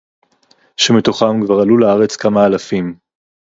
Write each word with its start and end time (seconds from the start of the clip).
שמתוכם 0.77 1.45
כבר 1.45 1.59
עלו 1.61 1.77
לארץ 1.77 2.15
כמה 2.15 2.45
אלפים 2.45 2.95